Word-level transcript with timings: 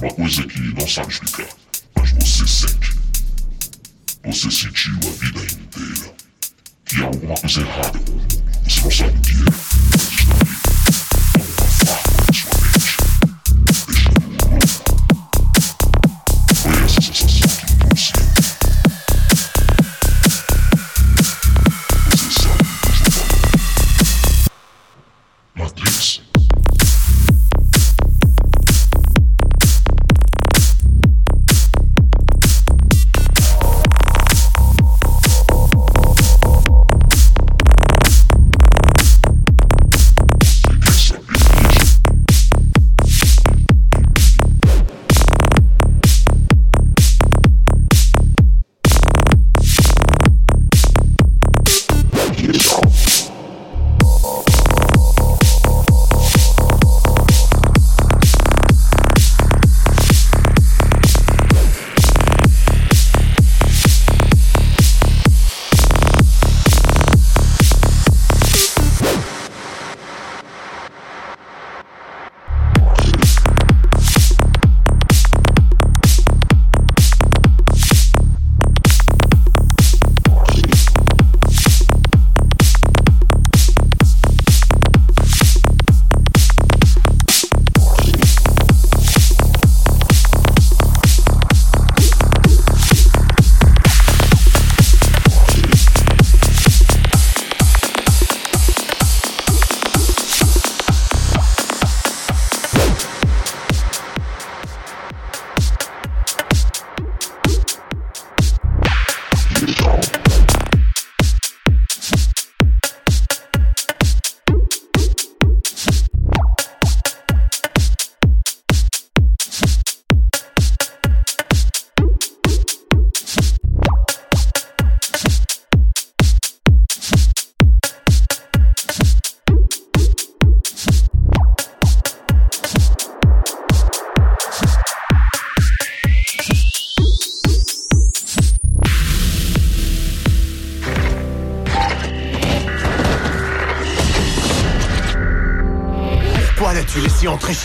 uma 0.00 0.12
coisa 0.12 0.42
que 0.42 0.60
não 0.60 0.86
sabe 0.86 1.12
explicar, 1.12 1.48
mas 1.96 2.10
você 2.12 2.46
sente. 2.46 2.96
Você 4.24 4.50
sentiu 4.50 4.94
a 4.94 5.12
vida 5.12 5.40
inteira 5.40 6.14
que 6.84 6.96
há 7.02 7.06
alguma 7.06 7.34
coisa 7.36 7.60
errada 7.60 7.98
com 7.98 8.12
o 8.12 8.14
mundo. 8.16 8.44
Você 8.64 8.80
não 8.82 8.90
sabe 8.90 9.18
o 9.18 9.22
que 9.22 9.32
é, 9.32 9.44
mas 9.92 10.02
está 10.02 10.34
ali. 10.34 10.75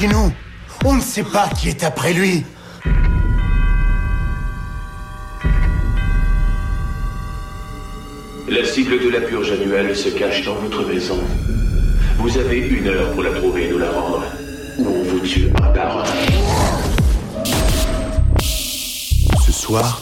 Chez 0.01 0.07
nous 0.07 0.31
On 0.83 0.95
ne 0.95 1.01
sait 1.01 1.23
pas 1.23 1.47
qui 1.59 1.69
est 1.69 1.83
après 1.83 2.13
lui. 2.13 2.43
La 8.49 8.65
cible 8.65 8.99
de 8.99 9.09
la 9.09 9.21
purge 9.21 9.51
annuelle 9.51 9.95
se 9.95 10.09
cache 10.09 10.43
dans 10.43 10.55
votre 10.55 10.87
maison. 10.87 11.19
Vous 12.17 12.35
avez 12.37 12.57
une 12.57 12.87
heure 12.87 13.11
pour 13.11 13.23
la 13.23 13.31
trouver 13.31 13.67
et 13.67 13.71
nous 13.71 13.77
la 13.77 13.91
rendre. 13.91 14.23
Ou 14.79 14.87
on 14.87 15.03
vous 15.03 15.19
tue 15.19 15.49
un 15.61 15.67
par 15.67 15.99
un. 15.99 16.05
Ce 19.45 19.51
soir, 19.51 20.01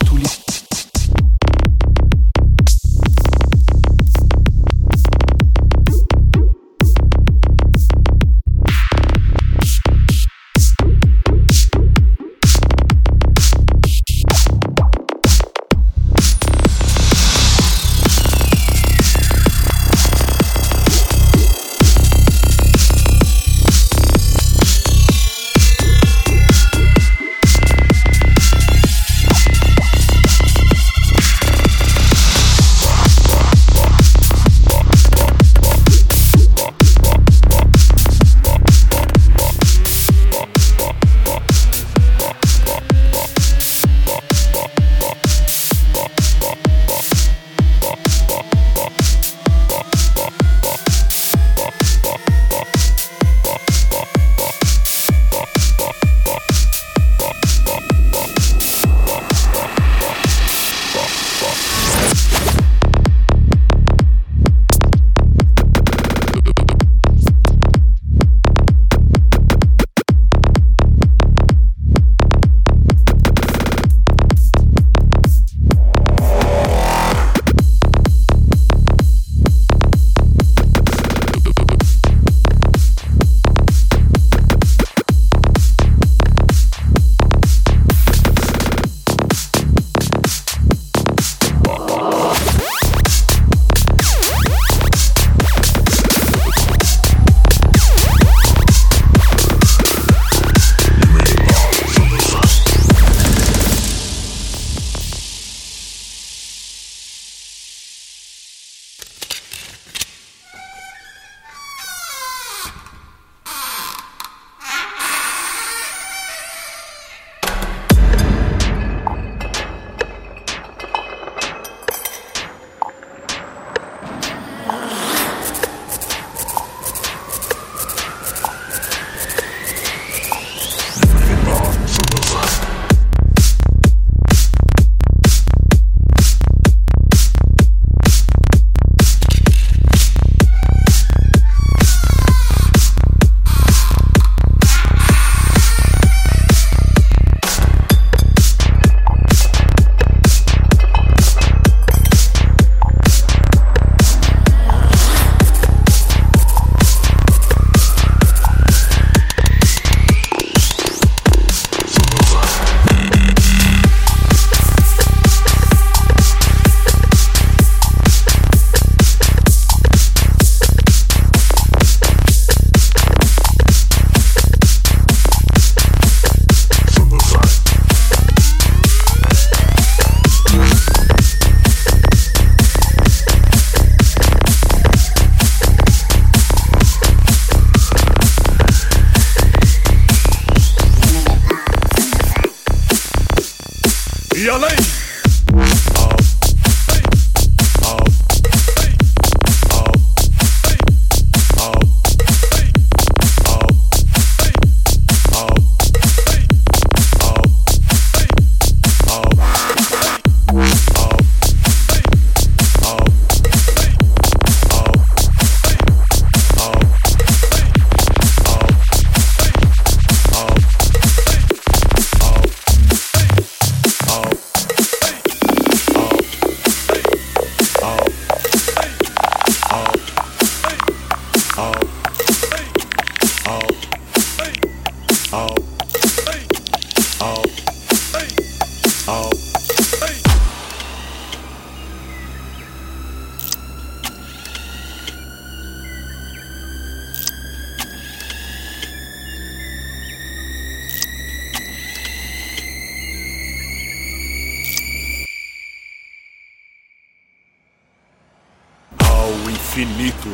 infinito 259.59 260.29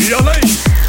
e 0.00 0.14
além. 0.14 0.79